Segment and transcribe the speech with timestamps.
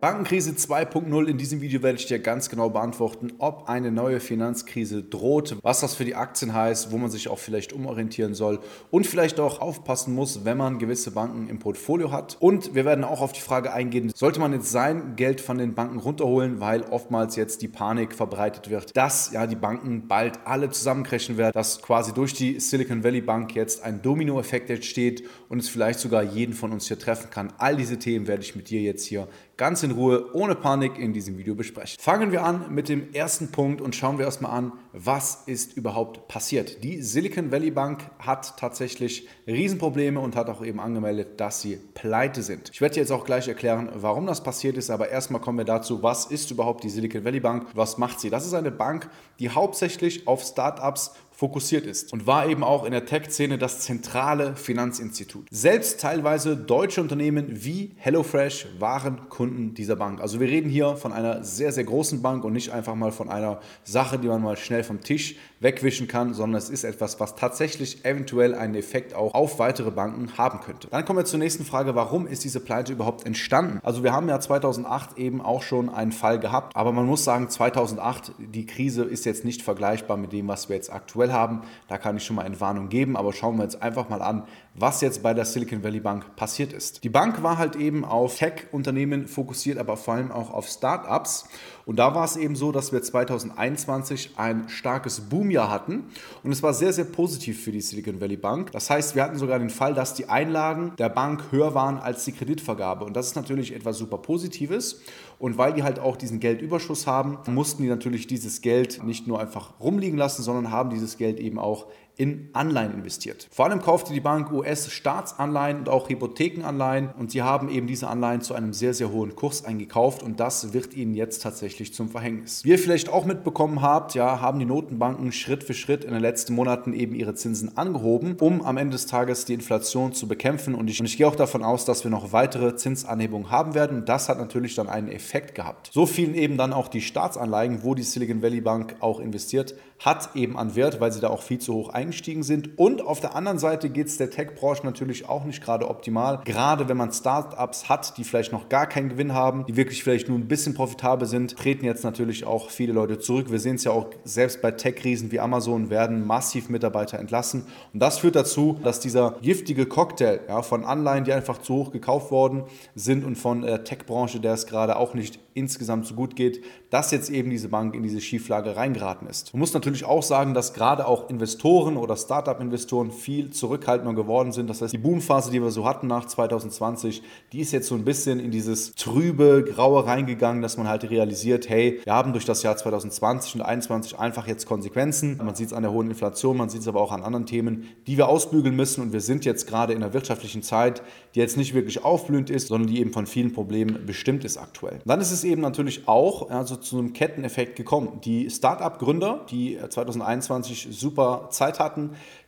[0.00, 1.26] Bankenkrise 2.0.
[1.26, 5.80] In diesem Video werde ich dir ganz genau beantworten, ob eine neue Finanzkrise droht, was
[5.80, 8.60] das für die Aktien heißt, wo man sich auch vielleicht umorientieren soll
[8.92, 12.36] und vielleicht auch aufpassen muss, wenn man gewisse Banken im Portfolio hat.
[12.38, 15.74] Und wir werden auch auf die Frage eingehen, sollte man jetzt sein Geld von den
[15.74, 20.70] Banken runterholen, weil oftmals jetzt die Panik verbreitet wird, dass ja die Banken bald alle
[20.70, 25.68] zusammenbrechen werden, dass quasi durch die Silicon Valley Bank jetzt ein Dominoeffekt entsteht und es
[25.68, 27.52] vielleicht sogar jeden von uns hier treffen kann.
[27.58, 29.26] All diese Themen werde ich mit dir jetzt hier
[29.58, 31.96] ganz in Ruhe, ohne Panik in diesem Video besprechen.
[32.00, 36.28] Fangen wir an mit dem ersten Punkt und schauen wir erstmal an, was ist überhaupt
[36.28, 36.84] passiert.
[36.84, 42.42] Die Silicon Valley Bank hat tatsächlich Riesenprobleme und hat auch eben angemeldet, dass sie pleite
[42.42, 42.70] sind.
[42.72, 46.04] Ich werde jetzt auch gleich erklären, warum das passiert ist, aber erstmal kommen wir dazu,
[46.04, 47.66] was ist überhaupt die Silicon Valley Bank?
[47.74, 48.30] Was macht sie?
[48.30, 52.90] Das ist eine Bank, die hauptsächlich auf Startups fokussiert ist und war eben auch in
[52.90, 55.46] der Tech-Szene das zentrale Finanzinstitut.
[55.52, 60.20] Selbst teilweise deutsche Unternehmen wie HelloFresh waren Kunden dieser Bank.
[60.20, 63.28] Also wir reden hier von einer sehr, sehr großen Bank und nicht einfach mal von
[63.28, 67.34] einer Sache, die man mal schnell vom Tisch wegwischen kann, sondern es ist etwas, was
[67.34, 70.88] tatsächlich eventuell einen Effekt auch auf weitere Banken haben könnte.
[70.88, 73.80] Dann kommen wir zur nächsten Frage, warum ist diese Pleite überhaupt entstanden?
[73.82, 77.48] Also wir haben ja 2008 eben auch schon einen Fall gehabt, aber man muss sagen,
[77.48, 81.62] 2008, die Krise ist jetzt nicht vergleichbar mit dem, was wir jetzt aktuell haben.
[81.88, 84.44] Da kann ich schon mal eine Warnung geben, aber schauen wir jetzt einfach mal an,
[84.74, 87.02] was jetzt bei der Silicon Valley Bank passiert ist.
[87.02, 91.48] Die Bank war halt eben auf Tech-Unternehmen fokussiert, aber vor allem auch auf Startups.
[91.84, 96.04] Und da war es eben so, dass wir 2021 ein starkes Boomjahr hatten
[96.42, 98.72] und es war sehr, sehr positiv für die Silicon Valley Bank.
[98.72, 102.24] Das heißt, wir hatten sogar den Fall, dass die Einlagen der Bank höher waren als
[102.24, 103.04] die Kreditvergabe.
[103.04, 105.00] Und das ist natürlich etwas super Positives.
[105.38, 109.40] Und weil die halt auch diesen Geldüberschuss haben, mussten die natürlich dieses Geld nicht nur
[109.40, 111.86] einfach rumliegen lassen, sondern haben dieses Geld eben auch
[112.18, 113.48] in Anleihen investiert.
[113.50, 118.40] Vor allem kaufte die Bank US-Staatsanleihen und auch Hypothekenanleihen und sie haben eben diese Anleihen
[118.40, 122.64] zu einem sehr, sehr hohen Kurs eingekauft und das wird ihnen jetzt tatsächlich zum Verhängnis.
[122.64, 126.20] Wie ihr vielleicht auch mitbekommen habt, ja, haben die Notenbanken Schritt für Schritt in den
[126.20, 130.74] letzten Monaten eben ihre Zinsen angehoben, um am Ende des Tages die Inflation zu bekämpfen
[130.74, 134.08] und ich, und ich gehe auch davon aus, dass wir noch weitere Zinsanhebungen haben werden
[134.08, 135.90] das hat natürlich dann einen Effekt gehabt.
[135.92, 140.34] So fielen eben dann auch die Staatsanleihen, wo die Silicon Valley Bank auch investiert, hat
[140.34, 142.78] eben an Wert, weil sie da auch viel zu hoch eingestiegen sind.
[142.78, 146.40] Und auf der anderen Seite geht es der Tech-Branche natürlich auch nicht gerade optimal.
[146.44, 150.28] Gerade wenn man Startups hat, die vielleicht noch gar keinen Gewinn haben, die wirklich vielleicht
[150.28, 153.50] nur ein bisschen profitabel sind, treten jetzt natürlich auch viele Leute zurück.
[153.50, 157.66] Wir sehen es ja auch selbst bei Tech-Riesen wie Amazon werden massiv Mitarbeiter entlassen.
[157.92, 161.92] Und das führt dazu, dass dieser giftige Cocktail ja, von Anleihen, die einfach zu hoch
[161.92, 162.64] gekauft worden
[162.94, 167.10] sind und von der Tech-Branche, der es gerade auch nicht insgesamt so gut geht, dass
[167.10, 169.52] jetzt eben diese Bank in diese Schieflage reingeraten ist.
[169.52, 174.68] Man muss natürlich auch sagen, dass gerade auch Investoren oder Startup-Investoren viel zurückhaltender geworden sind.
[174.68, 177.22] Das heißt, die Boomphase, die wir so hatten nach 2020,
[177.52, 181.68] die ist jetzt so ein bisschen in dieses trübe, graue reingegangen, dass man halt realisiert,
[181.68, 185.38] hey, wir haben durch das Jahr 2020 und 2021 einfach jetzt Konsequenzen.
[185.38, 187.88] Man sieht es an der hohen Inflation, man sieht es aber auch an anderen Themen,
[188.06, 191.02] die wir ausbügeln müssen und wir sind jetzt gerade in einer wirtschaftlichen Zeit,
[191.34, 195.00] die jetzt nicht wirklich aufblühend ist, sondern die eben von vielen Problemen bestimmt ist aktuell.
[195.04, 198.20] dann ist es eben natürlich auch also zu einem Ketteneffekt gekommen.
[198.24, 201.87] Die Start-up-Gründer, die 2021 super Zeit hatten,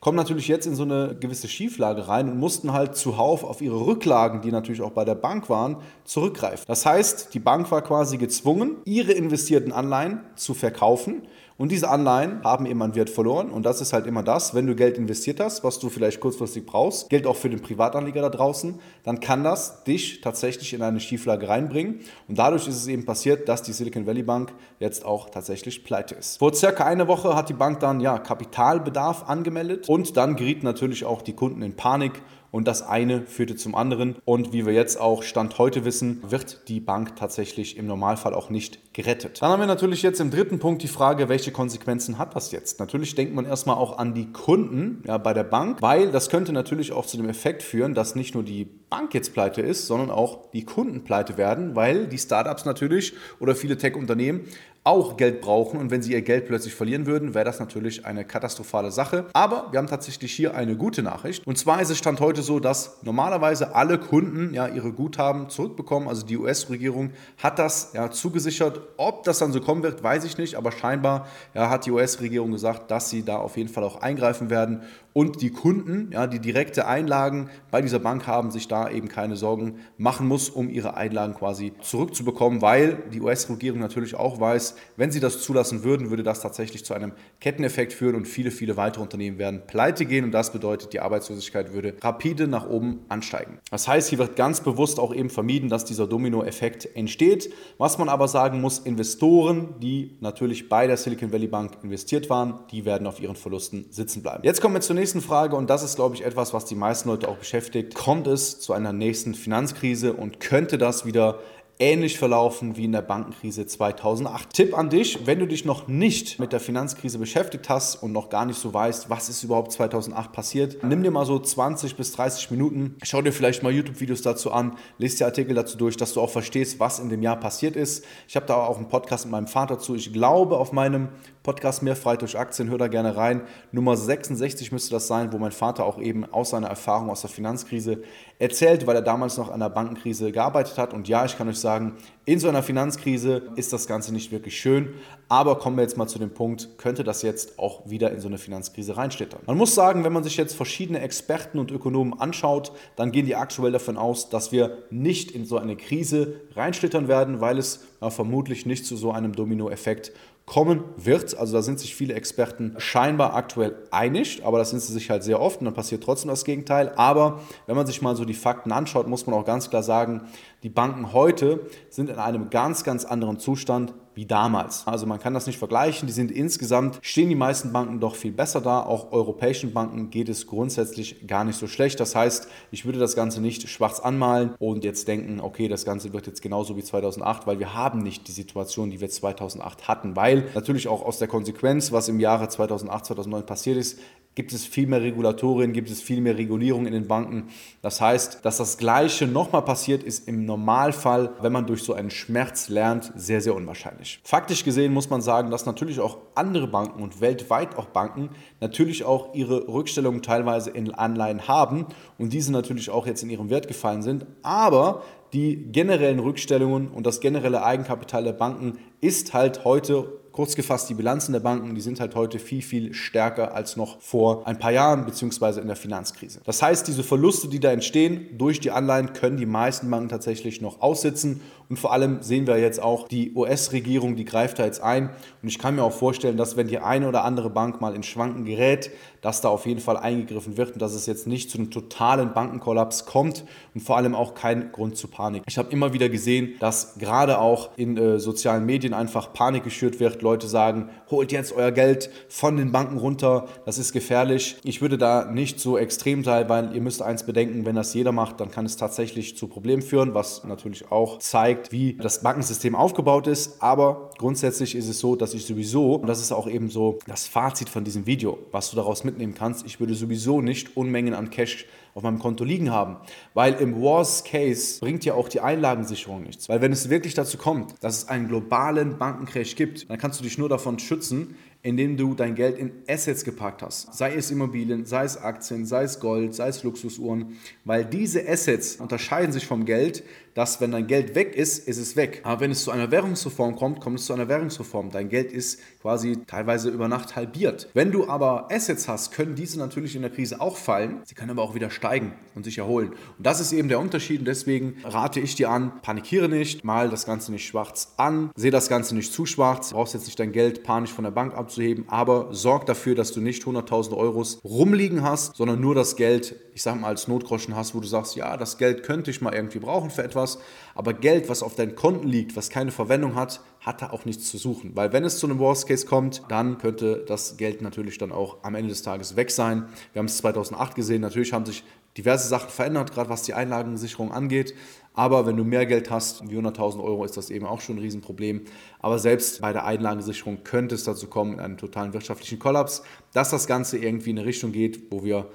[0.01, 3.87] kommen natürlich jetzt in so eine gewisse Schieflage rein und mussten halt zuhauf auf ihre
[3.87, 6.65] Rücklagen, die natürlich auch bei der Bank waren, zurückgreifen.
[6.67, 11.23] Das heißt, die Bank war quasi gezwungen, ihre investierten Anleihen zu verkaufen
[11.60, 13.50] und diese Anleihen haben eben an Wert verloren.
[13.50, 16.65] Und das ist halt immer das, wenn du Geld investiert hast, was du vielleicht kurzfristig
[16.65, 21.00] brauchst, gilt auch für den Privatanleger da draußen, dann kann das dich tatsächlich in eine
[21.00, 22.00] Schieflage reinbringen.
[22.28, 26.15] Und dadurch ist es eben passiert, dass die Silicon Valley Bank jetzt auch tatsächlich pleite
[26.15, 26.38] ist.
[26.38, 31.04] Vor circa einer Woche hat die Bank dann ja Kapitalbedarf angemeldet und dann gerieten natürlich
[31.04, 34.16] auch die Kunden in Panik und das eine führte zum anderen.
[34.24, 38.50] Und wie wir jetzt auch Stand heute wissen, wird die Bank tatsächlich im Normalfall auch
[38.50, 39.41] nicht gerettet.
[39.41, 42.80] Dann haben wir natürlich jetzt im dritten Punkt die Frage, welche Konsequenzen hat das jetzt?
[42.80, 46.52] Natürlich denkt man erstmal auch an die Kunden ja, bei der Bank, weil das könnte
[46.52, 50.10] natürlich auch zu dem Effekt führen, dass nicht nur die Bank jetzt pleite ist, sondern
[50.10, 54.47] auch die Kunden pleite werden, weil die Startups natürlich oder viele Tech-Unternehmen
[54.82, 58.24] auch Geld brauchen und wenn sie ihr Geld plötzlich verlieren würden, wäre das natürlich eine
[58.24, 59.27] katastrophale Sache.
[59.34, 61.47] Aber wir haben tatsächlich hier eine gute Nachricht.
[61.47, 66.09] Und zwar ist es Stand heute so, dass normalerweise alle Kunden ja ihre Guthaben zurückbekommen.
[66.09, 68.80] Also die US-Regierung hat das ja zugesichert.
[68.97, 70.54] Ob das dann so kommen wird, weiß ich nicht.
[70.54, 74.48] Aber scheinbar ja, hat die US-Regierung gesagt, dass sie da auf jeden Fall auch eingreifen
[74.48, 79.09] werden und die Kunden, ja, die direkte Einlagen bei dieser Bank haben, sich da eben
[79.09, 84.70] keine Sorgen machen muss, um ihre Einlagen quasi zurückzubekommen, weil die US-Regierung natürlich auch weiß,
[84.97, 88.77] wenn sie das zulassen würden, würde das tatsächlich zu einem Ketteneffekt führen und viele, viele
[88.77, 93.59] weitere Unternehmen werden pleite gehen und das bedeutet, die Arbeitslosigkeit würde rapide nach oben ansteigen.
[93.71, 97.53] Das heißt, hier wird ganz bewusst auch eben vermieden, dass dieser Domino-Effekt entsteht.
[97.78, 102.61] Was man aber sagen muss, Investoren, die natürlich bei der Silicon Valley Bank investiert waren,
[102.71, 104.45] die werden auf ihren Verlusten sitzen bleiben.
[104.45, 107.09] Jetzt kommen wir zur nächsten Frage und das ist, glaube ich, etwas, was die meisten
[107.09, 107.95] Leute auch beschäftigt.
[107.95, 111.41] Kommt es zu einer nächsten Finanzkrise und könnte das wieder
[111.80, 114.53] ähnlich verlaufen wie in der Bankenkrise 2008.
[114.53, 118.28] Tipp an dich, wenn du dich noch nicht mit der Finanzkrise beschäftigt hast und noch
[118.28, 122.12] gar nicht so weißt, was ist überhaupt 2008 passiert, nimm dir mal so 20 bis
[122.12, 126.12] 30 Minuten, schau dir vielleicht mal YouTube-Videos dazu an, lest dir Artikel dazu durch, dass
[126.12, 128.04] du auch verstehst, was in dem Jahr passiert ist.
[128.28, 129.94] Ich habe da auch einen Podcast mit meinem Vater zu.
[129.94, 131.09] Ich glaube, auf meinem
[131.42, 133.41] Podcast Mehr frei durch Aktien, hör da gerne rein.
[133.72, 137.30] Nummer 66 müsste das sein, wo mein Vater auch eben aus seiner Erfahrung aus der
[137.30, 138.03] Finanzkrise
[138.41, 140.95] erzählt, weil er damals noch an der Bankenkrise gearbeitet hat.
[140.95, 144.59] Und ja, ich kann euch sagen, in so einer Finanzkrise ist das Ganze nicht wirklich
[144.59, 144.95] schön.
[145.28, 148.28] Aber kommen wir jetzt mal zu dem Punkt, könnte das jetzt auch wieder in so
[148.28, 149.41] eine Finanzkrise reinschlittern?
[149.47, 153.37] Man muss sagen, wenn man sich jetzt verschiedene Experten und Ökonomen anschaut, dann gehen die
[153.37, 158.65] aktuell davon aus, dass wir nicht in so eine Krise reinschlittern werden, weil es vermutlich
[158.65, 160.13] nicht zu so einem Dominoeffekt
[160.50, 161.38] kommen wird.
[161.38, 165.22] Also da sind sich viele Experten scheinbar aktuell einig, aber das sind sie sich halt
[165.22, 166.92] sehr oft und dann passiert trotzdem das Gegenteil.
[166.97, 170.22] Aber wenn man sich mal so die Fakten anschaut, muss man auch ganz klar sagen,
[170.64, 174.86] die Banken heute sind in einem ganz, ganz anderen Zustand wie damals.
[174.86, 176.07] Also man kann das nicht vergleichen.
[176.07, 178.83] Die sind insgesamt, stehen die meisten Banken doch viel besser da.
[178.83, 182.01] Auch europäischen Banken geht es grundsätzlich gar nicht so schlecht.
[182.01, 186.12] Das heißt, ich würde das Ganze nicht schwarz anmalen und jetzt denken, okay, das Ganze
[186.12, 190.16] wird jetzt genauso wie 2008, weil wir haben nicht die Situation, die wir 2008 hatten.
[190.16, 193.98] Weil natürlich auch aus der Konsequenz, was im Jahre 2008, 2009 passiert ist,
[194.36, 197.48] gibt es viel mehr Regulatorien, gibt es viel mehr Regulierung in den Banken.
[197.82, 202.10] Das heißt, dass das Gleiche nochmal passiert, ist im Normalfall, wenn man durch so einen
[202.10, 204.21] Schmerz lernt, sehr, sehr unwahrscheinlich.
[204.22, 208.30] Faktisch gesehen muss man sagen, dass natürlich auch andere Banken und weltweit auch Banken
[208.60, 211.86] natürlich auch ihre Rückstellungen teilweise in Anleihen haben
[212.16, 214.26] und diese natürlich auch jetzt in ihrem Wert gefallen sind.
[214.42, 215.03] Aber
[215.33, 220.94] die generellen Rückstellungen und das generelle Eigenkapital der Banken ist halt heute Kurz gefasst, die
[220.94, 224.71] Bilanzen der Banken, die sind halt heute viel, viel stärker als noch vor ein paar
[224.71, 226.41] Jahren beziehungsweise in der Finanzkrise.
[226.44, 230.60] Das heißt, diese Verluste, die da entstehen durch die Anleihen, können die meisten Banken tatsächlich
[230.60, 231.41] noch aussitzen.
[231.71, 235.11] Und vor allem sehen wir jetzt auch, die US-Regierung, die greift da jetzt ein.
[235.41, 238.03] Und ich kann mir auch vorstellen, dass wenn die eine oder andere Bank mal in
[238.03, 238.91] Schwanken gerät,
[239.21, 242.33] dass da auf jeden Fall eingegriffen wird und dass es jetzt nicht zu einem totalen
[242.33, 243.45] Bankenkollaps kommt
[243.75, 245.43] und vor allem auch kein Grund zu Panik.
[245.47, 250.01] Ich habe immer wieder gesehen, dass gerade auch in äh, sozialen Medien einfach Panik geschürt
[250.01, 250.22] wird.
[250.22, 254.57] Leute sagen, holt jetzt euer Geld von den Banken runter, das ist gefährlich.
[254.65, 258.12] Ich würde da nicht so extrem sein, weil ihr müsst eins bedenken, wenn das jeder
[258.12, 262.75] macht, dann kann es tatsächlich zu Problemen führen, was natürlich auch zeigt, wie das Bankensystem
[262.75, 263.62] aufgebaut ist.
[263.62, 267.26] Aber grundsätzlich ist es so, dass ich sowieso, und das ist auch eben so das
[267.26, 271.30] Fazit von diesem Video, was du daraus mitnehmen kannst, ich würde sowieso nicht Unmengen an
[271.30, 272.97] Cash auf meinem Konto liegen haben.
[273.35, 276.49] Weil im Worst Case bringt ja auch die Einlagensicherung nichts.
[276.49, 280.25] Weil wenn es wirklich dazu kommt, dass es einen globalen Bankencrash gibt, dann kannst du
[280.25, 283.95] dich nur davon schützen, indem du dein Geld in Assets gepackt hast.
[283.95, 287.37] Sei es Immobilien, sei es Aktien, sei es Gold, sei es Luxusuhren.
[287.64, 290.02] Weil diese Assets unterscheiden sich vom Geld,
[290.35, 292.21] dass wenn dein Geld weg ist, ist es weg.
[292.23, 294.90] Aber wenn es zu einer Währungsreform kommt, kommt es zu einer Währungsreform.
[294.90, 297.69] Dein Geld ist quasi teilweise über Nacht halbiert.
[297.75, 301.00] Wenn du aber Assets hast, können diese natürlich in der Krise auch fallen.
[301.05, 302.90] Sie können aber auch wieder steigen und sich erholen.
[302.90, 304.21] Und das ist eben der Unterschied.
[304.21, 308.50] Und deswegen rate ich dir an, panikiere nicht, mal das Ganze nicht schwarz an, sehe
[308.50, 309.71] das Ganze nicht zu schwarz.
[309.71, 313.12] Du brauchst jetzt nicht dein Geld panisch von der Bank abzuheben, aber sorg dafür, dass
[313.12, 317.57] du nicht 100.000 Euros rumliegen hast, sondern nur das Geld, ich sag mal, als Notgroschen
[317.57, 320.38] hast, wo du sagst, ja, das Geld könnte ich mal irgendwie brauchen für etwas.
[320.75, 324.31] Aber Geld, was auf deinen Konten liegt, was keine Verwendung hat, hat da auch nichts
[324.31, 324.73] zu suchen.
[324.75, 328.38] Weil wenn es zu einem Worst Case kommt, dann könnte das Geld natürlich dann auch
[328.43, 329.67] am Ende des Tages weg sein.
[329.93, 331.62] Wir haben es 2008 gesehen, natürlich haben sich
[331.97, 334.55] diverse Sachen verändert, gerade was die Einlagensicherung angeht.
[334.95, 337.81] Aber wenn du mehr Geld hast, wie 100.000 Euro, ist das eben auch schon ein
[337.81, 338.43] Riesenproblem.
[338.81, 342.83] Aber selbst bei der Einlagensicherung könnte es dazu kommen, in einen totalen wirtschaftlichen Kollaps.
[343.12, 345.26] Dass das Ganze irgendwie in eine Richtung geht, wo wir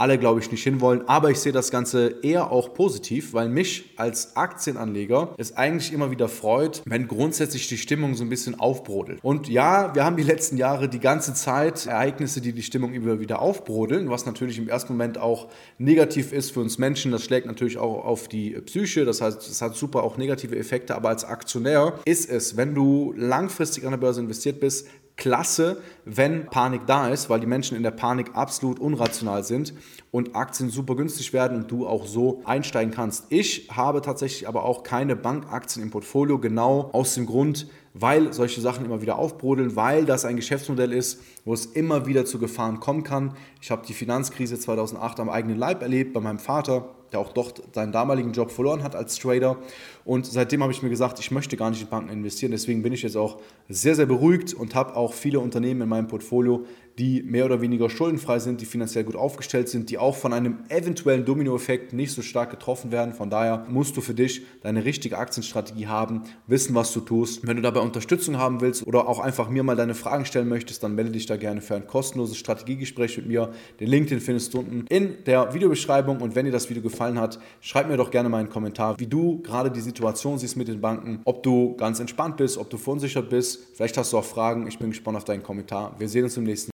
[0.00, 1.06] alle, glaube ich, nicht hinwollen.
[1.08, 6.10] Aber ich sehe das Ganze eher auch positiv, weil mich als Aktienanleger es eigentlich immer
[6.10, 9.18] wieder freut, wenn grundsätzlich die Stimmung so ein bisschen aufbrodelt.
[9.22, 13.20] Und ja, wir haben die letzten Jahre die ganze Zeit Ereignisse, die die Stimmung immer
[13.20, 17.12] wieder aufbrodeln, was natürlich im ersten Moment auch negativ ist für uns Menschen.
[17.12, 20.94] Das schlägt natürlich auch auf die Psyche, das heißt, es hat super auch negative Effekte.
[20.94, 24.86] Aber als Aktionär ist es, wenn du langfristig an der Börse investiert bist,
[25.20, 29.74] klasse, wenn Panik da ist, weil die Menschen in der Panik absolut unrational sind
[30.10, 33.26] und Aktien super günstig werden und du auch so einsteigen kannst.
[33.28, 38.60] Ich habe tatsächlich aber auch keine Bankaktien im Portfolio, genau aus dem Grund, weil solche
[38.60, 42.80] Sachen immer wieder aufbrodeln, weil das ein Geschäftsmodell ist, wo es immer wieder zu Gefahren
[42.80, 43.34] kommen kann.
[43.60, 47.62] Ich habe die Finanzkrise 2008 am eigenen Leib erlebt bei meinem Vater der auch dort
[47.74, 49.58] seinen damaligen Job verloren hat als Trader.
[50.04, 52.52] Und seitdem habe ich mir gesagt, ich möchte gar nicht in Banken investieren.
[52.52, 56.08] Deswegen bin ich jetzt auch sehr, sehr beruhigt und habe auch viele Unternehmen in meinem
[56.08, 56.64] Portfolio,
[56.98, 60.58] die mehr oder weniger schuldenfrei sind, die finanziell gut aufgestellt sind, die auch von einem
[60.68, 63.14] eventuellen Dominoeffekt nicht so stark getroffen werden.
[63.14, 67.46] Von daher musst du für dich deine richtige Aktienstrategie haben, wissen, was du tust.
[67.46, 70.82] Wenn du dabei Unterstützung haben willst oder auch einfach mir mal deine Fragen stellen möchtest,
[70.82, 73.50] dann melde dich da gerne für ein kostenloses Strategiegespräch mit mir.
[73.78, 76.20] Den Link, den findest du unten in der Videobeschreibung.
[76.20, 79.06] Und wenn dir das Video gefallen hat, schreib mir doch gerne mal einen Kommentar, wie
[79.06, 82.76] du gerade die Situation siehst mit den Banken, ob du ganz entspannt bist, ob du
[82.76, 83.74] verunsichert bist.
[83.74, 84.66] Vielleicht hast du auch Fragen.
[84.66, 85.94] Ich bin gespannt auf deinen Kommentar.
[85.98, 86.70] Wir sehen uns im nächsten